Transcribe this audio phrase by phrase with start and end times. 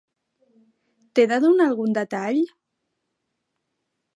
[1.13, 2.41] T'he de donar algun detall?